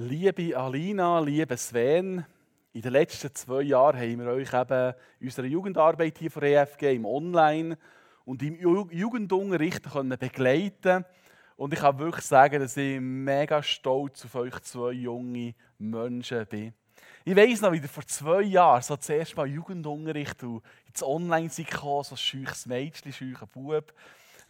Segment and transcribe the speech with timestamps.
[0.00, 2.24] Liebe Alina, liebe Sven,
[2.72, 6.94] in den letzten zwei Jahren haben wir euch eben in unserer Jugendarbeit hier von EFG
[6.94, 7.76] im Online
[8.24, 11.04] und im Jugendunterricht können begleiten
[11.56, 16.74] Und ich kann wirklich sagen, dass ich mega stolz auf euch zwei junge Menschen bin.
[17.24, 22.04] Ich weiss noch, wie vor zwei Jahren so zuerst mal Jugendunterricht und ins Online kam,
[22.04, 23.92] so ein scheuches Mädchen, scheucher Bub.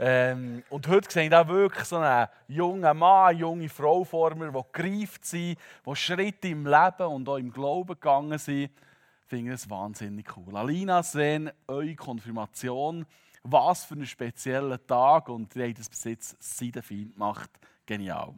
[0.00, 4.52] Ähm, und heute sehe ich da wirklich so einen jungen Mann, junge Frau vor mir,
[4.52, 8.70] die gereift sind, die Schritte im Leben und auch im Glauben gegangen sind.
[8.70, 10.56] Ich finde das wahnsinnig cool.
[10.56, 13.04] Alina, Sven, eure Konfirmation,
[13.42, 16.36] was für einen speziellen Tag und ihr habt das bis jetzt
[16.78, 17.50] gemacht.
[17.84, 18.34] Genial.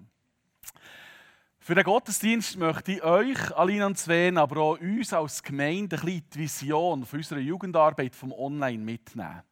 [1.59, 6.03] Für den Gottesdienst möchte ich euch, Alina und Sven, aber auch uns als Gemeinde ein
[6.03, 9.43] bisschen die Vision für unsere Jugendarbeit vom Online mitnehmen.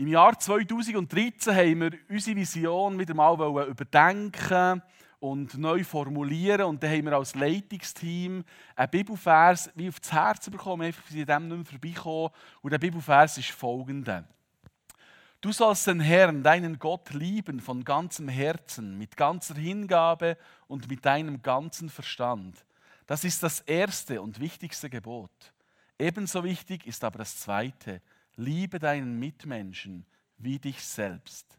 [0.00, 3.34] Im Jahr 2013 haben wir unsere Vision wieder mal
[3.68, 4.80] überdenken
[5.18, 6.66] und neu formulieren.
[6.66, 8.44] Und dann haben wir als Leitungsteam
[8.76, 12.30] einen Bibelvers wie auf das Herz bekommen, einfach sie dem nicht mehr vorbeikommen.
[12.62, 14.22] Und der Bibelvers ist folgender.
[15.40, 21.04] Du sollst den Herrn, deinen Gott, lieben von ganzem Herzen, mit ganzer Hingabe und mit
[21.04, 22.64] deinem ganzen Verstand.
[23.08, 25.52] Das ist das erste und wichtigste Gebot.
[25.98, 28.00] Ebenso wichtig ist aber das zweite
[28.38, 30.06] liebe deinen Mitmenschen
[30.38, 31.58] wie dich selbst.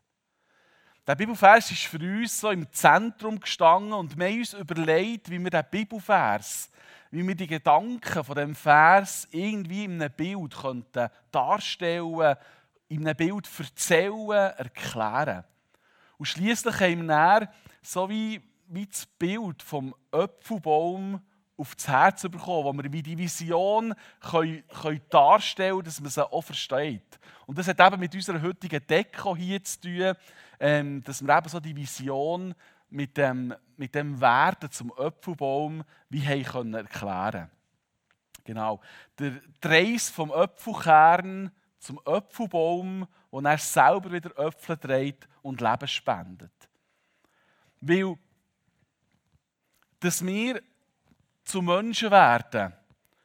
[1.05, 5.39] Der Bibelvers ist für uns so im Zentrum gestanden und wir haben uns überlegt, wie
[5.39, 6.69] wir den Bibelvers,
[7.11, 12.35] wie wir die Gedanken von dem Vers irgendwie in einem Bild könnten darstellen,
[12.87, 15.43] in einem Bild erzählen, erklären.
[16.17, 17.49] Und schließlich haben wir dann,
[17.81, 21.21] so wie, wie das Bild vom Apfelbaum
[21.59, 26.09] auf das Herz bekommen, wo wir wie die Vision können, können darstellen können, dass man
[26.09, 27.19] sie auch versteht.
[27.45, 30.13] Und das hat eben mit unserer heutigen Deko hier zu tun,
[30.59, 32.55] ähm, dass wir eben so die Vision
[32.89, 37.49] mit dem, mit dem Werden zum Apfelbaum wie haben können erklären
[38.45, 38.81] Genau.
[39.19, 39.33] Der
[39.63, 46.51] Reis vom Apfelkern zum Apfelbaum, wo er selber wieder Äpfel trägt und Leben spendet.
[47.79, 48.17] Weil,
[49.99, 50.63] dass wir
[51.49, 52.73] zu Menschen werden,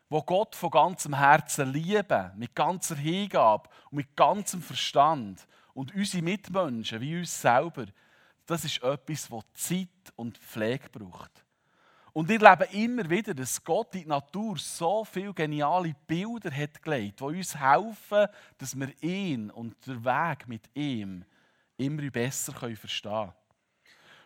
[0.08, 6.22] wo Gott von ganzem Herzen lieben, mit ganzer Hingabe und mit ganzem Verstand und unsere
[6.22, 7.84] Mitmenschen wie uns selber,
[8.46, 11.44] das ist etwas, das Zeit und Pflege braucht.
[12.14, 16.80] Und wir leben immer wieder, dass Gott in die Natur so viele geniale Bilder hat
[16.80, 18.26] gelegt, die uns helfen,
[18.56, 21.24] dass wir ihn und den Weg mit ihm
[21.76, 23.32] immer besser verstehen können.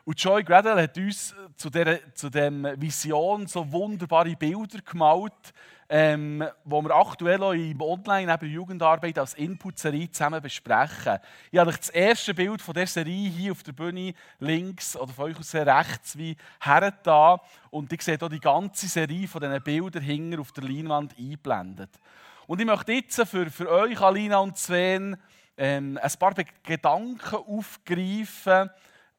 [0.09, 5.35] Und Joy Gradle hat uns zu dieser zu dem Vision so wunderbare Bilder gemalt,
[5.87, 11.19] ähm, wo wir aktuell auch im Online neben Jugendarbeit als Input-Serie zusammen besprechen.
[11.51, 15.13] Ich habe euch das erste Bild von der Serie hier auf der Bühne links oder
[15.13, 16.39] von euch aus rechts wie
[17.03, 17.39] da
[17.69, 21.91] und ich sehe hier die ganze Serie von diesen Bildern hinten auf der Leinwand eingeblendet.
[22.47, 25.19] Und ich möchte jetzt für, für euch, Alina und Sven,
[25.59, 26.33] ähm, ein paar
[26.63, 28.71] Gedanken aufgreifen,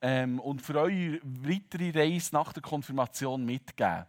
[0.01, 4.05] ähm, und für eure weitere Reise nach der Konfirmation mitgeben.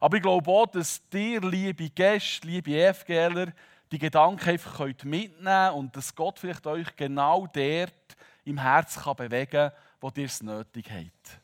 [0.00, 3.52] Aber ich glaube auch, dass dir, liebe Gäste, liebe EFGler,
[3.90, 9.16] die Gedanken einfach könnt mitnehmen und dass Gott vielleicht euch genau dort im Herz kann
[9.16, 11.40] bewegen kann, wo ihr es nötig habt.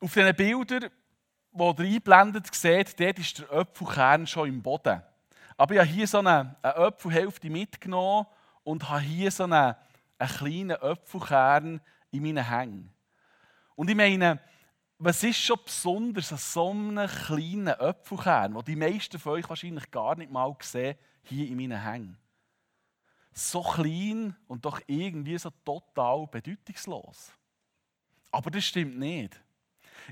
[0.00, 0.90] Auf diesen Bildern,
[1.52, 5.02] die ihr einblendet seht, dort ist der Apfelkern schon im Boden.
[5.56, 8.26] Aber ich habe hier so eine, eine Apfelhälfte mitgenommen
[8.62, 9.76] und habe hier so eine
[10.18, 12.92] einen kleinen Apfelkern in meinen Hängen.
[13.74, 14.40] Und ich meine,
[14.98, 19.90] was ist schon besonders an so einem kleinen Apfelkern, den die meisten von euch wahrscheinlich
[19.90, 22.18] gar nicht mal sehen, hier in meinen Hängen?
[23.32, 27.32] So klein und doch irgendwie so total bedeutungslos.
[28.30, 29.38] Aber das stimmt nicht.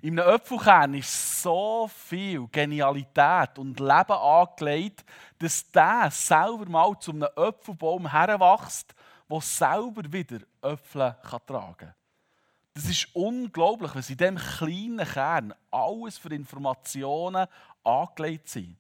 [0.03, 5.05] In einem Apfelkern ist so viel Genialität und Leben angelegt,
[5.39, 8.95] dass der selber mal zu einem Apfelbaum heranwächst
[9.31, 11.17] der selber wieder Äpfel
[11.47, 11.95] tragen kann.
[12.75, 17.47] Das ist unglaublich, was in diesem kleinen Kern alles für Informationen
[17.85, 18.77] angelegt sind.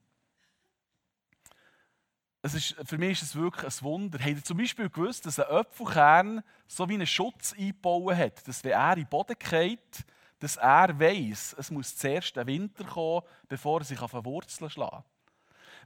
[2.42, 4.18] Es ist, für mich ist es wirklich ein Wunder.
[4.18, 8.62] Habt ihr zum Beispiel gewusst, dass ein Apfelkern so wie einen Schutz eingebaut hat, dass
[8.64, 10.04] wenn er in den Boden geht,
[10.40, 15.04] dass er weiß, es muss zuerst der Winter kommen, bevor er sich auf Wurzeln schlägt.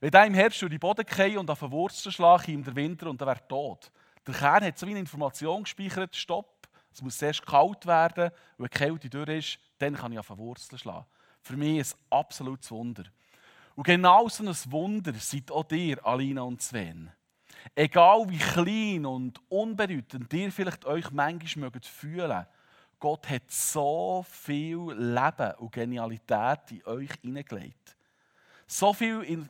[0.00, 3.10] Wenn er im Herbst durch den Boden geht und auf Wurzeln schlägt, kommt der Winter
[3.10, 3.92] und er wird tot.
[4.28, 8.68] Der Kern hat so wie eine Information gespeichert, stopp, es muss zuerst kalt werden, wenn
[8.70, 11.06] die Kälte durch ist, dann kann ich auf eine Wurzel schlagen.
[11.40, 13.04] Für mich ein absolutes Wunder.
[13.74, 17.10] Und genau so ein Wunder seid auch dir, Alina und Sven.
[17.74, 22.46] Egal wie klein und unbedeutend ihr vielleicht euch manchmal mögt fühlen,
[23.00, 27.96] Gott hat so viel Leben und Genialität in euch hineingelegt.
[28.66, 29.48] So viel,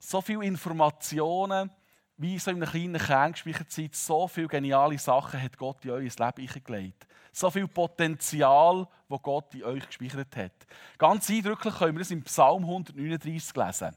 [0.00, 1.70] so viel Informationen,
[2.18, 5.92] wie so in einem kleinen Kern gespeichert sind, so viele geniale Sachen hat Gott in
[5.92, 7.06] euer Leben hineingelegt.
[7.32, 10.66] So viel Potenzial, das Gott in euch gespeichert hat.
[10.98, 13.96] Ganz eindrücklich können wir es im Psalm 139 lesen.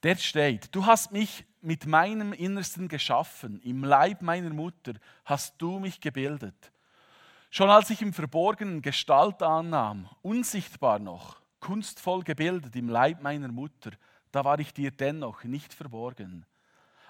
[0.00, 4.94] Dort steht, du hast mich mit meinem Innersten geschaffen, im Leib meiner Mutter
[5.24, 6.72] hast du mich gebildet.
[7.50, 13.92] Schon als ich im Verborgenen Gestalt annahm, unsichtbar noch, kunstvoll gebildet im Leib meiner Mutter,
[14.32, 16.44] da war ich dir dennoch nicht verborgen.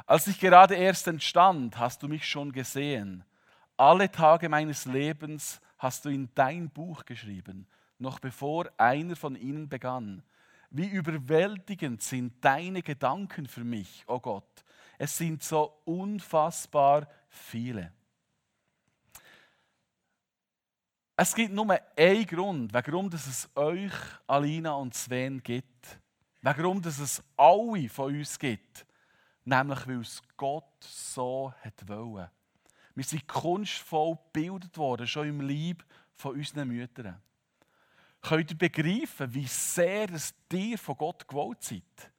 [0.06, 3.24] Als ich gerade erst entstand, hast du mich schon gesehen.
[3.76, 7.66] Alle Tage meines Lebens hast du in dein Buch geschrieben,
[7.98, 10.22] noch bevor einer von ihnen begann.
[10.70, 14.64] Wie überwältigend sind deine Gedanken für mich, o oh Gott.
[14.96, 17.92] Es sind so unfassbar viele.
[21.16, 23.92] Es gibt nur einen Grund, warum es euch,
[24.26, 25.98] Alina und Sven gibt.
[26.42, 28.86] Warum es alle von uns gibt.
[29.46, 32.28] Nämlich, weil es Gott so hat wollen.
[32.94, 35.82] Wir sind kunstvoll gebildet worden, schon im Leib
[36.14, 37.22] von unseren Müttern.
[38.20, 42.12] Könnt ihr begreifen, wie sehr es dir von Gott gewollt seid?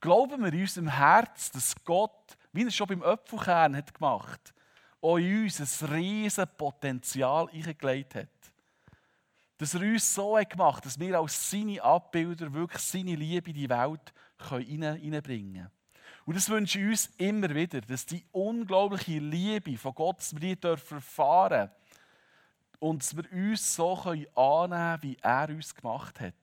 [0.00, 4.54] Glauben wir in unserem Herz, dass Gott, wie er es schon beim Apfelkern hat gemacht
[5.06, 8.28] auch in uns ein riesiges Potenzial eingelegt hat.
[9.58, 13.56] Dass er uns so hat gemacht dass wir als seine Abbilder wirklich seine Liebe in
[13.56, 14.12] die Welt
[14.48, 15.70] hineinbringen können.
[16.26, 20.68] Und das wünsche ich uns immer wieder, dass die unglaubliche Liebe von Gott, wir die
[20.68, 21.70] erfahren dürfen
[22.80, 26.34] und dass wir uns so annehmen können, wie er uns gemacht hat.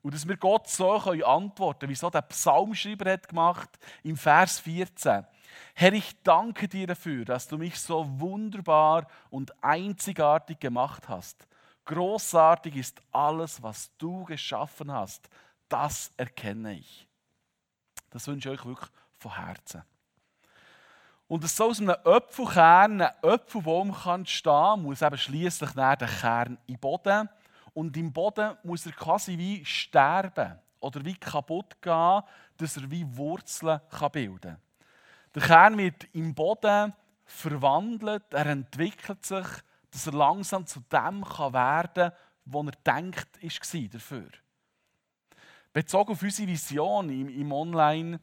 [0.00, 3.68] Und dass wir Gott so antworten können, wie so der Psalmschreiber hat gemacht
[4.02, 5.26] im Vers 14.
[5.74, 11.46] Herr, ich danke dir dafür, dass du mich so wunderbar und einzigartig gemacht hast.
[11.84, 15.28] Großartig ist alles, was du geschaffen hast.
[15.68, 17.06] Das erkenne ich.
[18.10, 18.90] Das wünsche ich euch wirklich
[19.22, 19.82] von Herzen.
[21.28, 26.58] Und dass so aus einem Apfelkern ein Apfelbaum kann stehen muss eben schließlich der Kern
[26.66, 27.28] im Boden.
[27.72, 32.22] Und im Boden muss er quasi wie sterben oder wie kaputt gehen,
[32.58, 33.80] dass er wie Wurzeln
[34.12, 34.60] bilden kann.
[35.34, 36.92] Der Kern wird im Boden
[37.24, 39.46] verwandelt, er entwickelt sich,
[39.90, 42.12] dass er langsam zu dem kann werden kann,
[42.44, 44.28] wo er denkt, war dafür.
[45.72, 48.20] Bezogen auf unsere Vision im Online,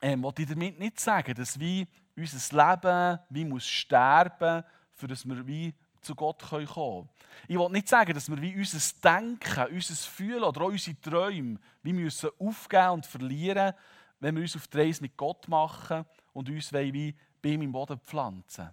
[0.00, 1.86] ähm, wollte ich damit nicht sagen, dass wie
[2.16, 7.08] unser Leben wie muss sterben, für dass wir wie zu Gott kommen können.
[7.46, 11.58] Ich will nicht sagen, dass wir wie unser Denken, unser Fühlen oder auch unsere Träume
[11.82, 13.74] wie müssen aufgeben und verlieren,
[14.20, 17.72] wenn wir uns auf die Reise mit Gott machen und uns wie bei ihm im
[17.72, 18.70] Boden pflanzen.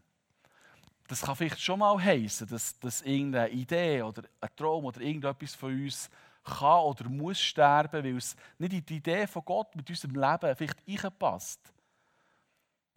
[1.07, 5.53] Das kann vielleicht schon mal heißen, dass, dass irgendeine Idee oder ein Traum oder irgendetwas
[5.53, 6.09] von uns
[6.45, 10.55] kann oder muss sterben, weil es nicht in die Idee von Gott mit unserem Leben
[10.55, 11.59] vielleicht reinpasst.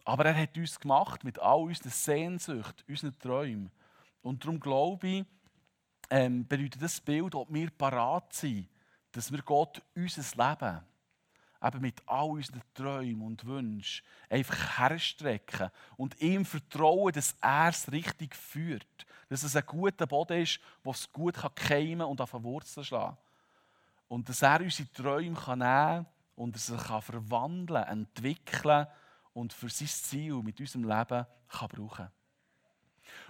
[0.05, 3.71] Aber er hat uns gemacht mit all unseren Sehnsüchten, unseren Träumen.
[4.21, 5.25] Und darum glaube ich,
[6.09, 8.67] ähm, bedeutet das Bild, ob wir parat sind,
[9.11, 10.81] dass wir Gott unser Leben
[11.61, 17.91] eben mit all unseren Träumen und Wünschen einfach herstrecken und ihm vertrauen, dass er es
[17.91, 19.05] richtig führt.
[19.27, 23.17] Dass es ein guter Boden ist, wo es gut keimen und auf Wurzeln schlagen
[24.09, 28.87] Und dass er unsere Träume kann nehmen und er sich verwandeln, entwickeln
[29.33, 32.11] und für sein Ziel mit unserem Leben kann brauchen kann.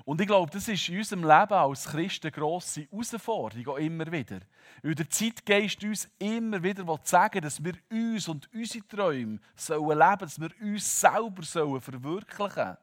[0.05, 4.11] Und ich glaube, das ist in unserem Leben als Christen eine grosse Herausforderung, auch immer
[4.11, 4.39] wieder.
[4.81, 10.19] Weil der Zeitgeist uns immer wieder sagen dass wir uns und unsere Träume sollen leben,
[10.19, 12.77] dass wir uns selber sollen verwirklichen sollen.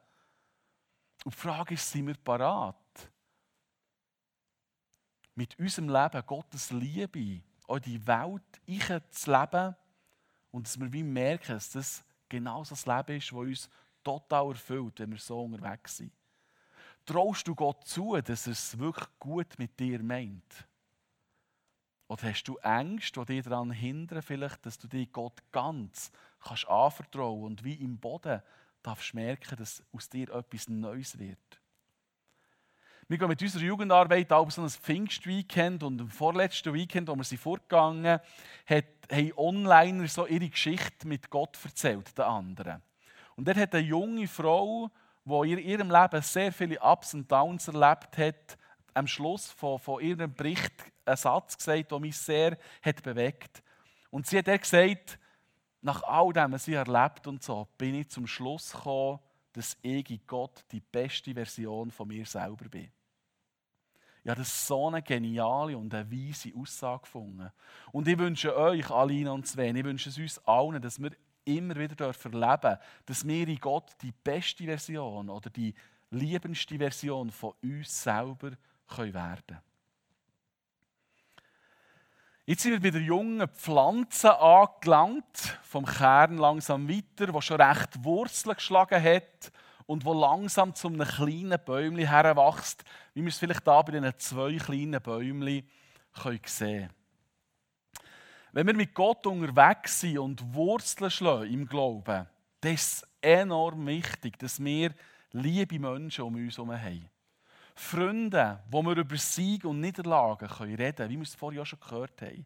[1.25, 2.75] Und die Frage ist, sind wir parat?
[5.35, 8.43] Mit unserem Leben Gottes Liebe auch die Welt
[9.11, 9.75] zu leben
[10.51, 13.69] und dass wir wie merken, dass das genau das Leben ist, das uns
[14.03, 16.11] total erfüllt, wenn wir so unterwegs sind.
[17.05, 20.67] Traust du Gott zu, dass er es wirklich gut mit dir meint?
[22.09, 26.67] Oder hast du Ängste, die dich daran hindern, vielleicht, dass du dich Gott ganz kannst
[26.67, 28.41] anvertrauen und wie im Boden
[28.81, 31.56] darfst merken, dass aus dir etwas Neues wird?
[33.09, 37.23] Wir gehen mit unserer Jugendarbeit auch so ein Pfingstweekend und im vorletzten Weekend, wo wir
[37.23, 38.19] sie vorgegangen
[38.65, 42.81] hat, haben Onliner so ihre Geschichte mit Gott erzählt, den anderen.
[43.37, 44.91] Und dort hat eine junge Frau
[45.27, 48.57] die in ihrem Leben sehr viele Ups und Downs erlebt hat,
[48.93, 50.73] am Schluss von, von ihrem Bericht
[51.05, 53.61] einen Satz gesagt, der mich sehr hat bewegt
[54.09, 55.19] Und sie hat gesagt,
[55.81, 59.19] nach all dem, was sie erlebt und so, bin ich zum Schluss gekommen,
[59.53, 62.89] dass ich in Gott die beste Version von mir selber bin.
[64.27, 67.49] Ich habe das so eine geniale und eine weise Aussage gefunden.
[67.93, 71.11] Und ich wünsche euch, Alina und Sven, ich wünsche es uns allen, dass wir
[71.45, 75.73] immer wieder erleben dürfen, dass wir in Gott die beste Version oder die
[76.11, 78.51] liebendste Version von uns selber
[78.89, 79.61] können werden.
[82.45, 88.03] Jetzt sind wir bei der jungen Pflanze angelangt, vom Kern langsam weiter, wo schon recht
[88.03, 89.53] Wurzeln geschlagen hat
[89.87, 92.83] und wo langsam zu einem kleinen Bäumchen heranwächst,
[93.15, 95.69] wie wir es vielleicht hier bei diesen zwei kleinen Bäumchen sehen
[96.13, 96.89] können.
[98.51, 102.27] Wenn wir mit Gott unterwegs sind und Wurzeln schlagen im Glauben,
[102.61, 104.93] dann ist enorm wichtig, dass wir
[105.31, 107.09] liebe Menschen um uns herum haben.
[107.75, 112.21] Freunde, wo wir über Sieg und Niederlagen reden können, wie wir es auch schon gehört
[112.21, 112.45] haben.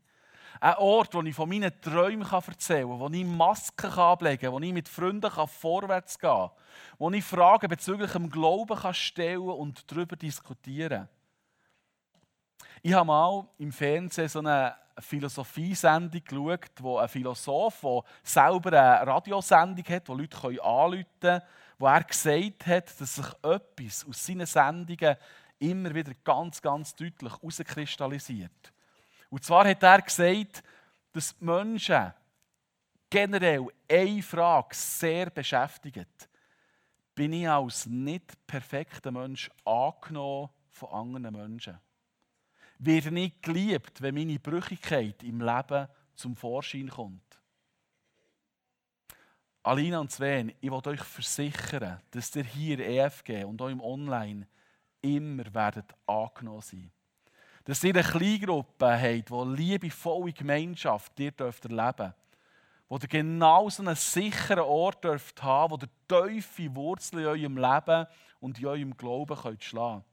[0.59, 4.59] Ein Ort, wo ich von meinen Träumen erzählen kann, wo ich Masken ablegen kann, wo
[4.59, 6.51] ich mit Freunden vorwärts gehen kann,
[6.99, 11.09] wo ich Fragen bezüglich dem Glauben stellen und darüber diskutieren kann.
[12.83, 19.07] Ich habe mal im Fernsehen so eine Philosophiesendung geschaut, wo ein Philosoph, der selber eine
[19.07, 21.41] Radiosendung hat, wo Leute anrufen können,
[21.77, 25.15] wo er gesagt hat, dass sich etwas aus seinen Sendungen
[25.59, 28.73] immer wieder ganz, ganz deutlich herauskristallisiert.
[29.31, 30.61] Und zwar hat er gesagt,
[31.13, 32.13] dass die Menschen
[33.09, 36.29] generell eine Frage sehr beschäftigt.
[37.15, 41.79] Bin ich als nicht perfekter Mensch angenommen von anderen Menschen?
[42.79, 47.39] Werde ich geliebt, wenn meine Brüchigkeit im Leben zum Vorschein kommt?
[49.63, 54.45] Alina und Sven, ich will euch versichern, dass ihr hier EFG und auch im Online
[55.01, 56.91] immer werdet angenommen sein
[57.65, 62.13] dass ihr eine Kleingruppe habt, die liebevolle Gemeinschaft ihr dürft erleben.
[62.89, 67.57] Wo ihr genau so einen sicheren Ort dürft haben, wo ihr tiefe Wurzeln in eurem
[67.57, 68.07] Leben
[68.39, 70.03] und in eurem Glauben könnt schlagen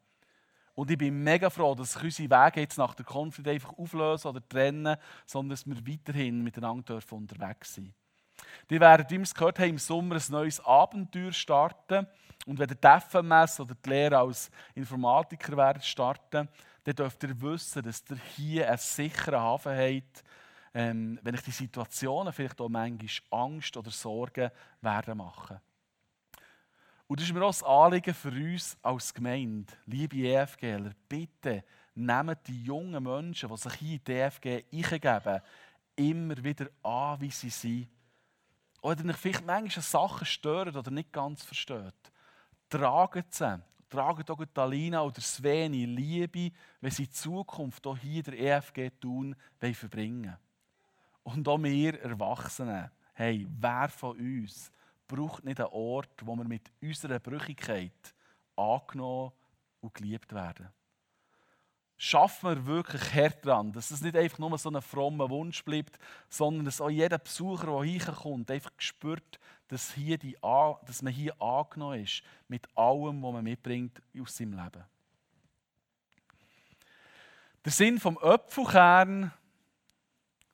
[0.75, 4.29] Und ich bin mega froh, dass sich unsere Wege jetzt nach der Konflikt einfach auflösen
[4.29, 7.93] oder trennen, sondern dass wir weiterhin miteinander unterwegs sein.
[8.71, 12.07] Die werden, wie wir es gehört haben, im Sommer ein neues Abenteuer starten.
[12.47, 16.49] Und wenn der FMS oder die Lehre als Informatiker werden starten,
[16.89, 20.25] dann dürft ihr wissen, dass ihr hier einen sicheren Hafen habt,
[20.73, 25.61] ähm, wenn ich die Situationen vielleicht auch manchmal Angst oder Sorgen werden machen.
[27.07, 29.73] Und das ist mir auch ein Anliegen für uns als Gemeinde.
[29.87, 31.65] Liebe EFGler, bitte
[31.95, 35.41] nehmt die jungen Menschen, die sich hier in die EFG eingeben,
[35.97, 37.89] immer wieder an, wie sie sind.
[38.81, 42.13] Oder euch vielleicht manchmal Sachen stören oder nicht ganz versteht.
[42.71, 48.23] Tragt sie tragen auch Alina oder Sven in Liebe, wenn sie in Zukunft auch hier
[48.23, 50.37] der EFG tun verbringen
[51.23, 54.71] Und auch wir Erwachsenen, hey, wer von uns
[55.07, 58.15] braucht nicht einen Ort, wo wir mit unserer Brüchigkeit
[58.57, 59.33] angenommen
[59.81, 60.69] und geliebt werden?
[61.99, 65.99] Schaffen wir wirklich hart dran, dass es nicht einfach nur so ein frommer Wunsch bleibt,
[66.29, 71.41] sondern dass auch jeder Besucher, der hierkommt, einfach spürt, dass, hier die, dass man hier
[71.43, 74.85] angenommen ist mit allem, was man mitbringt aus seinem Leben.
[77.65, 79.33] Der Sinn vom Öpfelkern,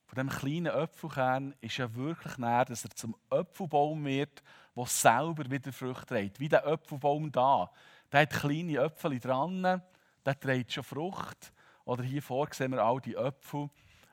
[0.07, 4.41] von dem kleinen Öpfelkern, ist ja wirklich näher, dass er zum Öpfelbaum wird,
[4.75, 6.39] der selber wieder Früchte trägt.
[6.39, 7.71] Wie der Öpfelbaum da.
[8.11, 9.81] Der hat kleine Äpfel dran
[10.25, 11.53] der trägt schon Frucht.
[11.85, 13.69] Oder hier vor sehen wir all die Äpfel,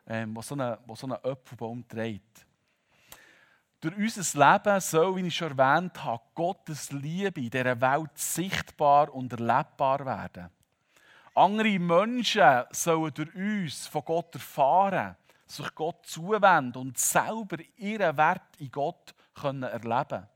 [0.07, 2.47] ähm, die so eine Äpfelbaum trägt.
[3.81, 9.13] Durch unser Leben soll, wie ich schon erwähnt habe, Gottes Liebe in dieser Welt sichtbar
[9.13, 10.51] und erlebbar werden.
[11.35, 15.17] Andere Menschen sollen durch uns von Gott erfahren,
[15.47, 20.29] sich Gott zuwenden und selber ihren Wert in Gott erleben können.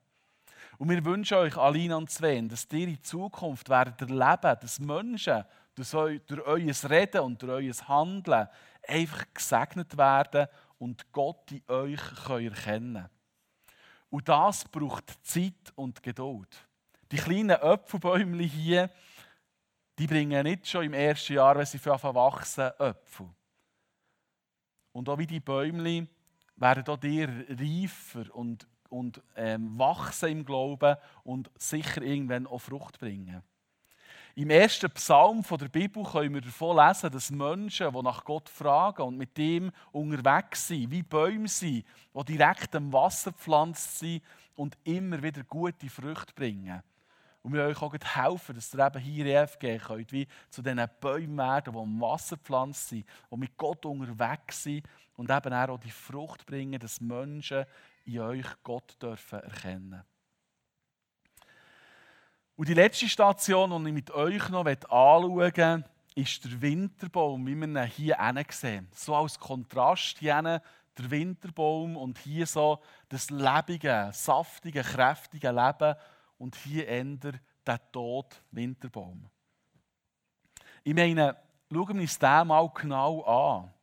[0.78, 5.44] Und wir wünschen euch, Alina und Sven, dass ihr in Zukunft werdet erleben, dass Menschen
[5.76, 8.48] durch euer Reden und durch euer Handeln
[8.86, 12.54] einfach gesegnet werden und Gott in euch erkennen
[12.94, 13.08] können.
[14.10, 16.66] Und das braucht Zeit und Geduld.
[17.10, 18.90] Die kleinen Äpfelbäume hier,
[19.98, 23.28] die bringen nicht schon im ersten Jahr, wenn sie wachsen, Äpfel.
[24.92, 26.08] Und auch wie die Bäume
[26.56, 32.98] werden auch dir reifer und, und ähm, wachsen im Glauben und sicher irgendwann auch Frucht
[32.98, 33.42] bringen.
[34.38, 39.00] Im ersten Psalm der Bibel können wir davon lesen, dass Menschen, die nach Gott fragen
[39.00, 44.22] und mit ihm unterwegs sind, wie Bäume sind, die direkt am Wasser gepflanzt sind
[44.54, 46.82] und immer wieder gute Früchte bringen.
[47.40, 51.38] Und wir euch auch helfen, dass ihr eben hier EFG könnt, wie zu diesen Bäumen
[51.38, 55.90] werden, die am Wasser gepflanzt sind, die mit Gott unterwegs sind und eben auch die
[55.90, 57.64] Frucht bringen, dass Menschen
[58.04, 60.15] in euch Gott dürfen erkennen dürfen.
[62.56, 65.84] Und die letzte Station, die ich mit euch noch anschauen möchte,
[66.14, 68.16] ist der Winterbaum, wie wir ihn hier
[68.48, 68.88] sehen.
[68.94, 70.62] So als Kontrast hier
[70.96, 75.94] der Winterbaum und hier so das lebige, saftige, kräftige Leben
[76.38, 79.28] und hier ändert der Tod Winterbaum.
[80.82, 81.36] Ich meine,
[81.70, 83.74] schauen wir uns den mal genau an.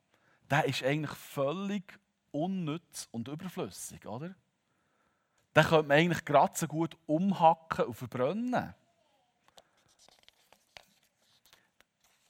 [0.49, 1.99] Der ist eigentlich völlig
[2.31, 4.33] unnütz und überflüssig, oder?
[5.55, 8.73] Den könnte man eigentlich gerade so gut umhacken und verbrennen.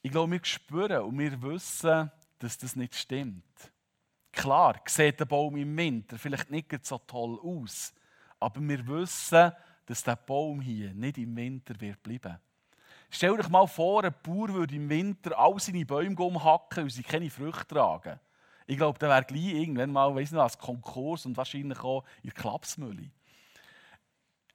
[0.01, 3.71] Ich glaube, wir spüren und wir wissen, dass das nicht stimmt.
[4.33, 7.93] Klar, sieht der Baum im Winter vielleicht nicht so toll aus,
[8.39, 9.53] aber wir wissen,
[9.85, 12.37] dass der Baum hier nicht im Winter wird bleiben.
[13.09, 17.03] Stell dir mal vor, ein Bauer würde im Winter all seine Bäume umhacken und sie
[17.03, 18.19] keine Früchte tragen.
[18.65, 22.29] Ich glaube, da wäre gleich irgendwann mal, weiss nicht, als Konkurs und wahrscheinlich auch in
[22.29, 23.09] der Klapsmühle.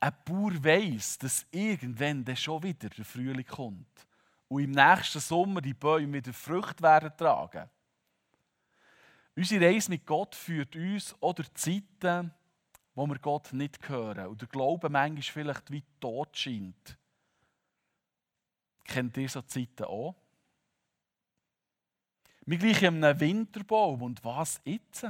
[0.00, 4.06] Ein Bauer weiß, dass irgendwann dann schon wieder der Frühling kommt
[4.48, 7.68] und im nächsten Sommer die Bäume wieder Früchte werden tragen.
[9.36, 12.32] Unsere Reise mit Gott führt uns oder Zeiten,
[12.94, 16.98] wo wir Gott nicht hören und der Glaube manchmal vielleicht wie tot scheint.
[18.84, 20.16] Kennt ihr so Zeiten auch?
[22.48, 24.00] Wir gleichen einem Winterbaum.
[24.00, 25.06] Und was jetzt?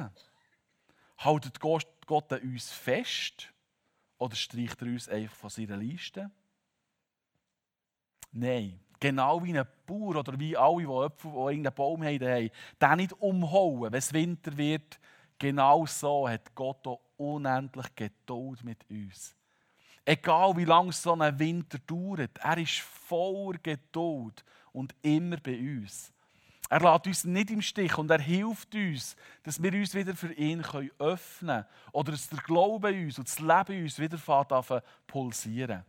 [1.18, 3.52] Haltet Gott an uns fest?
[4.18, 6.32] Oder streicht er uns einfach von seiner Liste?
[8.32, 8.80] Nein.
[8.98, 13.12] Genau wie ein Bauer oder wie alle, die, Äpfel, die irgendeinen Baum haben, den nicht
[13.12, 14.98] umhauen, wenn es Winter wird.
[15.38, 19.36] Genau so hat Gott auch unendlich Geduld mit uns.
[20.04, 26.12] Egal wie lange so ein Winter dauert, er ist voller Geduld und immer bei uns.
[26.68, 30.32] Er lässt uns nicht im Stich und er hilft uns, dass wir uns wieder für
[30.34, 30.62] ihn
[30.98, 35.84] öffnen können oder dass der Glaube uns und das Leben uns wieder fährt pulsieren.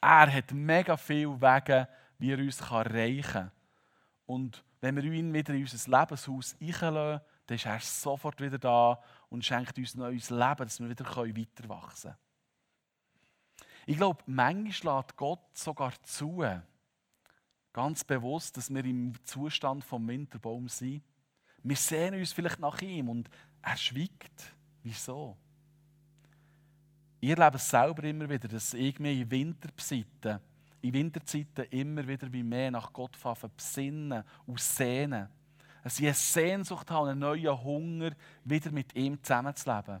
[0.00, 3.50] Er hat mega viele Wege, wie er uns erreichen kann.
[4.26, 9.00] Und wenn wir ihn wieder in unser Lebenshaus einlassen, dann ist er sofort wieder da
[9.30, 12.16] und schenkt uns neues Leben, dass wir wieder weiter wachsen können.
[13.86, 16.44] Ich glaube, manchmal lässt Gott sogar zu,
[17.72, 21.02] ganz bewusst, dass wir im Zustand vom Winterbaum sind.
[21.62, 23.28] Wir sehen uns vielleicht nach ihm und
[23.62, 24.54] er schweigt.
[24.82, 25.36] Wieso?
[27.20, 30.40] Ich erlebe selber immer wieder, dass ich mich in Winterzeiten,
[30.80, 33.18] in Winterzeiten immer wieder wie mehr nach Gott
[33.56, 35.28] besinnen und sehnen.
[35.82, 38.12] Dass ich eine Sehnsucht habe, einen neuen Hunger,
[38.44, 40.00] wieder mit ihm zusammenzuleben.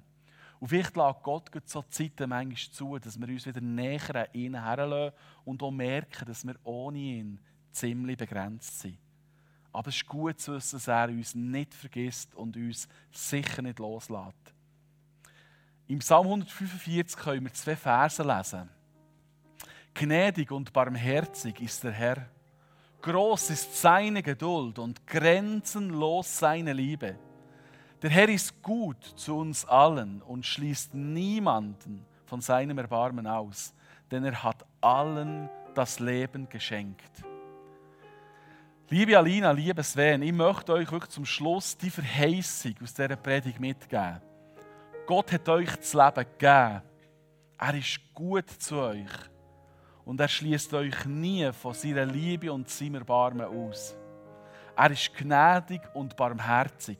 [0.60, 4.60] Und vielleicht lässt Gott so Zeiten manchmal zu, dass wir uns wieder näher an ihn
[4.60, 7.40] herlassen und auch merken, dass wir ohne ihn
[7.78, 8.98] ziemlich begrenzt sind.
[9.72, 13.78] Aber es ist gut zu wissen, dass er uns nicht vergisst und uns sicher nicht
[13.78, 14.54] loslässt.
[15.86, 18.68] Im Psalm 145 können wir zwei Verse lesen.
[19.94, 22.28] Gnädig und barmherzig ist der Herr.
[23.00, 27.18] Groß ist seine Geduld und grenzenlos seine Liebe.
[28.02, 33.74] Der Herr ist gut zu uns allen und schließt niemanden von seinem Erbarmen aus,
[34.10, 37.24] denn er hat allen das Leben geschenkt.
[38.90, 43.60] Liebe Alina, liebe Sven, ich möchte euch wirklich zum Schluss die Verheißung aus dieser Predigt
[43.60, 44.18] mitgeben.
[45.06, 46.82] Gott hat euch das Leben gegeben.
[47.58, 49.10] Er ist gut zu euch.
[50.06, 53.94] Und er schließt euch nie von seiner Liebe und seinem Erbarmen aus.
[54.74, 56.98] Er ist gnädig und barmherzig.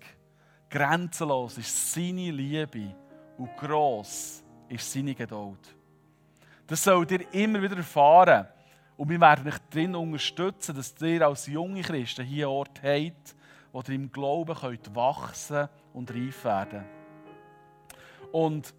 [0.69, 2.95] Grenzenlos ist seine Liebe
[3.39, 5.75] und gross ist seine Geduld.
[6.67, 8.47] Das sollt ihr immer wieder erfahren.
[8.99, 13.37] Und wir werden euch darin unterstützen, dass ihr als junge Christen hier einen Ort habt,
[13.73, 16.85] wo ihr im Glauben könnt wachsen und reif werden
[18.33, 18.75] Und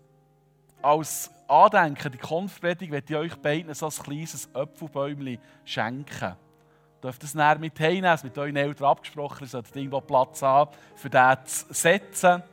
[0.81, 6.25] als Andenken, die Konfpredigt, werde ich euch beiden so ein kleines Apfelbäumchen schenken.
[6.25, 10.41] Ihr dürft es näher mit heimnehmen, es mit euren Eltern abgesprochen, ihr solltet irgendwo Platz
[10.41, 12.43] haben, für den zu setzen.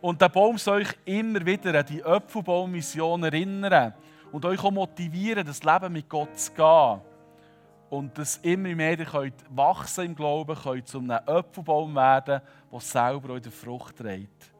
[0.00, 3.94] Und der Baum soll euch immer wieder an die Apfelbaummission erinnern
[4.30, 7.00] und euch auch motivieren, das Leben mit Gott zu gehen
[7.90, 12.40] und dass immer mehr ihr könnt wachsen im Glauben, könnt zu einem Apfelbaum werden,
[12.72, 14.52] der selber euch Frucht trägt.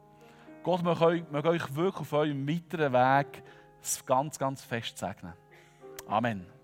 [0.63, 3.43] Gott möge euch wirklich auf eurem weiteren Weg
[4.05, 5.33] ganz, ganz fest segnen.
[6.07, 6.56] Amen.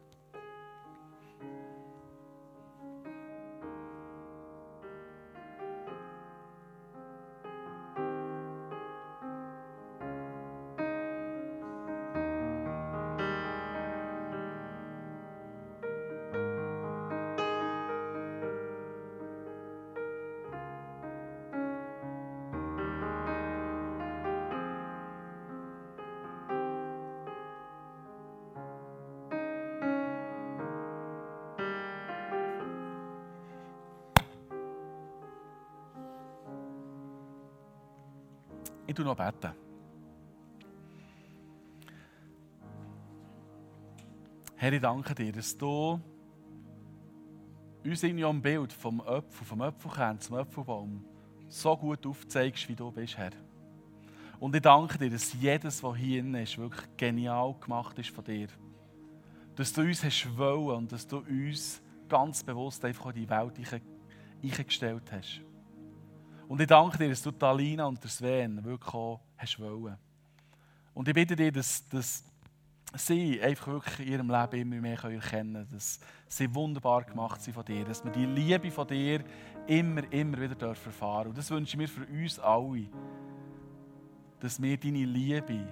[38.93, 39.51] Ich tue noch beten.
[44.55, 45.99] Herr, ich danke dir, dass du
[47.83, 51.03] uns in einem Bild vom Öpfel, vom Öpfelkern zum Öpfelbaum
[51.47, 53.31] so gut aufzeigst, wie du bist, Herr.
[54.39, 58.23] Und ich danke dir, dass jedes, was hier drin ist, wirklich genial gemacht ist von
[58.23, 58.49] dir.
[59.55, 63.53] Dass du uns hast wollen und dass du uns ganz bewusst einfach in die Welt
[64.43, 65.41] eingestellt hast.
[66.47, 69.97] Und ich danke dir, dass du Talina und Sven wirklich auch hast wollen.
[70.93, 72.23] Und ich bitte dir, dass, dass
[72.95, 75.21] sie einfach wirklich in ihrem Leben immer mehr erkennen
[75.53, 79.23] können, dass sie wunderbar gemacht sind von dir, dass wir die Liebe von dir
[79.67, 81.29] immer, immer wieder dürfen erfahren.
[81.29, 82.87] Und das wünsche ich mir für uns alle,
[84.39, 85.65] dass wir deine Liebe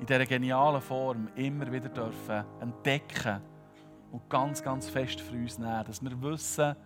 [0.00, 3.40] in dieser genialen Form immer wieder dürfen entdecken
[4.10, 5.84] und ganz, ganz fest für uns nehmen.
[5.84, 6.76] Dass wir wissen,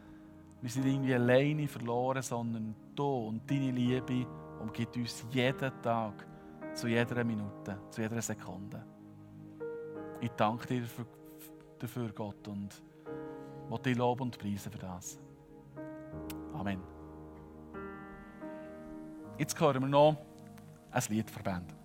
[0.66, 4.26] wir sind irgendwie alleine verloren, sondern du und deine Liebe
[4.60, 6.26] umgibt uns jeden Tag,
[6.74, 8.84] zu jeder Minute, zu jeder Sekunde.
[10.20, 10.82] Ich danke dir
[11.78, 12.82] dafür, Gott, und
[13.68, 15.20] will dich loben und preisen für das.
[16.52, 16.80] Amen.
[19.38, 20.16] Jetzt hören wir noch
[20.90, 21.75] ein Lied verband.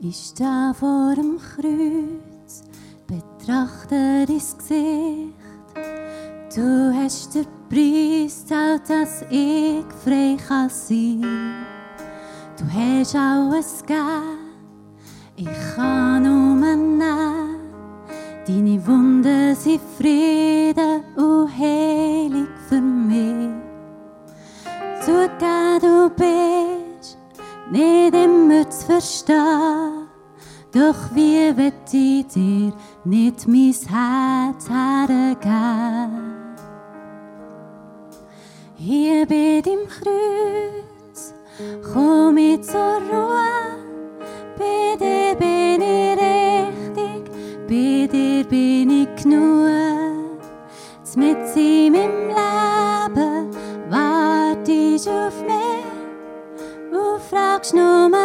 [0.00, 2.64] Ich stehe vor dem Kreuz,
[3.06, 5.34] betrachte dein Gesicht.
[6.54, 11.22] Du hast den Preis gezahlt, dass ich frei kann sein.
[12.58, 14.38] Du hast alles gegeben,
[15.36, 17.56] ich kann nur nehmen.
[18.46, 20.93] Deine Wunden sind Frieden
[28.74, 30.08] zu verstehen.
[30.72, 32.72] Doch wie will ich dir
[33.04, 36.34] nicht mein Herz hergeben?
[38.76, 41.34] Hier bei dem Kreuz
[41.92, 43.78] komm ich zur Ruhe.
[44.58, 47.30] Bei dir bin ich richtig,
[47.68, 49.64] bei dir bin ich genug.
[51.16, 53.50] Mit in meinem Leben
[53.88, 55.84] wartest auf mich
[56.90, 58.23] und fragst nur nach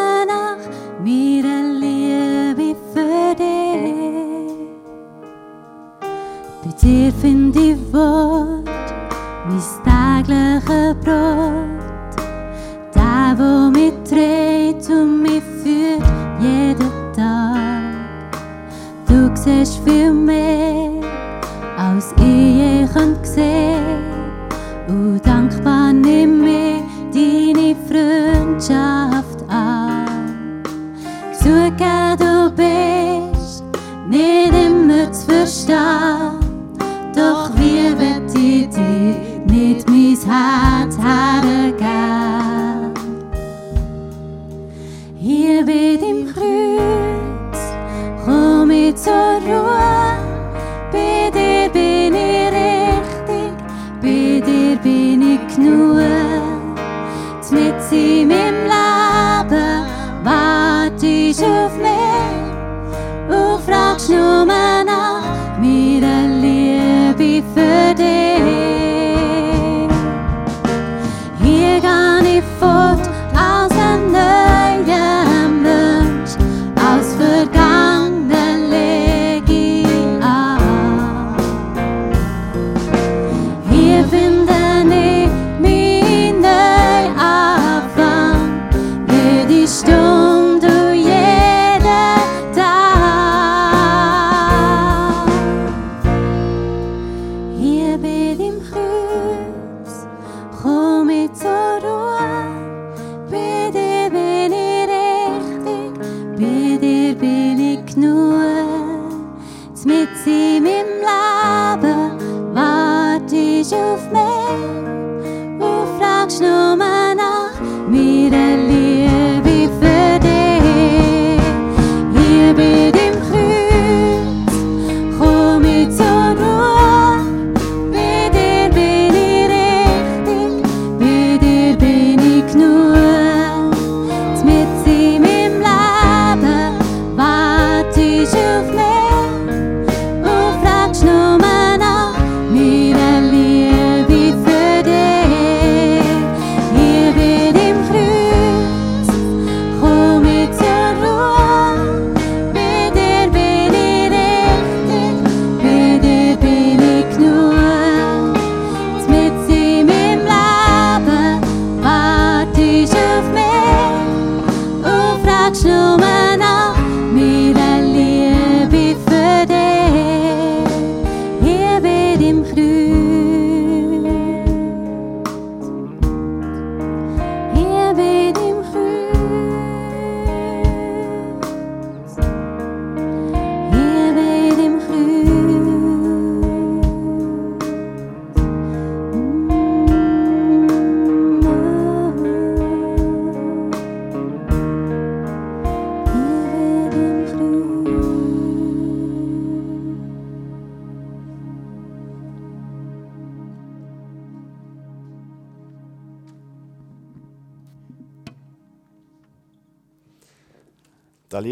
[48.96, 50.18] zur Ruhe.
[50.92, 53.54] Bei dir bin ich richtig,
[54.02, 56.00] bei dir bin ich genug.
[57.52, 58.59] Mit in meinem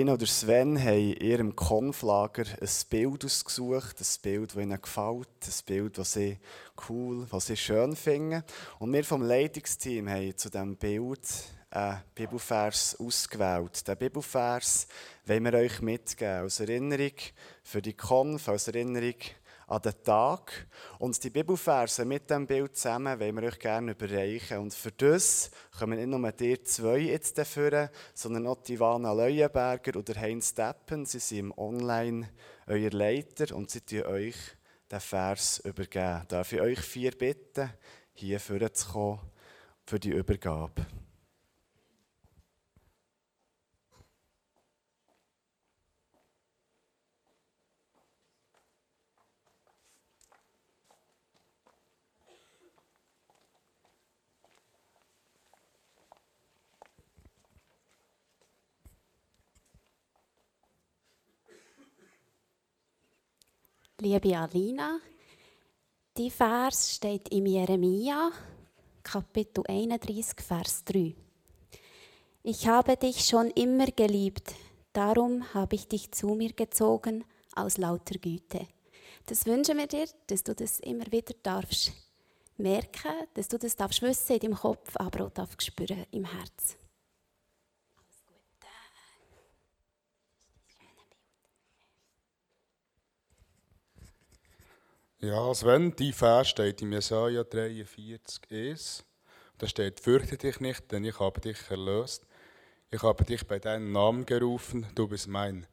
[0.07, 5.27] Alina und Sven haben in ihrem Konflager ein Bild ausgesucht, ein Bild, das ihnen gefällt,
[5.27, 6.37] ein Bild, das sie
[6.87, 8.41] cool, was sie schön finden.
[8.79, 11.19] Und wir vom Leitungsteam haben zu diesem Bild
[11.71, 13.85] einen Bibelvers ausgewählt.
[13.85, 14.87] Den Bibelvers
[15.25, 17.11] wollen wir euch mitgeben, als Erinnerung
[17.61, 19.15] für die Konf, als Erinnerung
[19.67, 20.67] an den Tag.
[20.97, 24.60] Und die Bibelverse mit dem Bild zusammen wollen wir euch gerne überreichen.
[24.60, 29.97] Und für das kommen nicht nur dir zwei jetzt dafür, sondern auch die Ivana Leuenberger
[29.99, 31.06] oder Heinz Deppen.
[31.06, 32.30] Sie sind im Online
[32.65, 34.36] euer Leiter und sie tun euch
[34.89, 36.23] den Vers übergeben.
[36.30, 37.69] Darf ich euch vier bitten,
[38.13, 39.19] hier vorzukommen
[39.86, 40.86] für die Übergabe?
[63.99, 64.99] Liebe Alina,
[66.17, 68.29] die Vers steht im Jeremia,
[69.01, 71.15] Kapitel 31, Vers 3.
[72.43, 74.53] Ich habe dich schon immer geliebt,
[74.93, 78.67] darum habe ich dich zu mir gezogen aus lauter Güte.
[79.25, 81.91] Das wünschen wir dir, dass du das immer wieder darfst
[82.57, 86.77] merken, dass du das darfst wissen in deinem Kopf, aber auch darfst spüren im Herz.
[95.19, 99.06] Ja, Sven, die Vers steht im Jesaja 43, 1.
[99.58, 102.27] Da steht, fürchte dich nicht, denn ich habe dich erlöst.
[102.91, 105.65] Ich habe dich bei deinem Namen gerufen, du bist mein.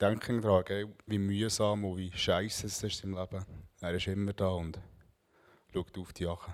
[0.00, 3.46] Denken daran, wie mühsam und wie scheiße es ist im Leben.
[3.80, 4.80] Er ist immer da und
[5.72, 6.52] schaut auf die Jache.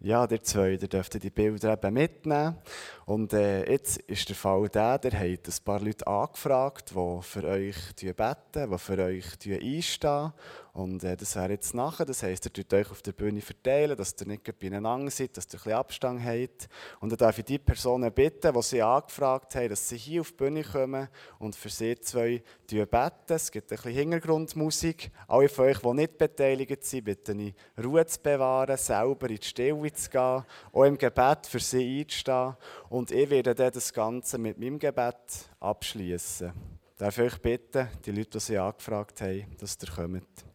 [0.00, 2.56] Ja, der zwei, ihr dürft die Bilder eben mitnehmen.
[3.04, 7.42] Und äh, jetzt ist der Fall der, der hat ein paar Leute angefragt, die für
[7.42, 10.32] euch beten, die für euch einstehen.
[10.78, 12.06] Und äh, das wäre jetzt nachher.
[12.06, 15.46] Das heisst, ihr tut euch auf der Bühne verteilen, dass ihr nicht beieinander seid, dass
[15.46, 16.68] ihr ein bisschen Abstand habt.
[17.00, 20.30] Und dann darf ich die Personen bitten, die sie angefragt haben, dass sie hier auf
[20.30, 21.08] die Bühne kommen
[21.40, 23.10] und für sie zwei beten.
[23.26, 25.10] Es gibt ein bisschen Hintergrundmusik.
[25.26, 29.46] Alle von euch, die nicht beteiligt sind, bitte ich, Ruhe zu bewahren, selber in die
[29.46, 32.54] Stille zu gehen, auch im Gebet für sie einzustehen.
[32.88, 36.52] Und ich werde dann das Ganze mit meinem Gebet abschließen.
[36.96, 40.47] Darf ich euch bitten, die Leute, die sie angefragt haben, dass ihr kommt.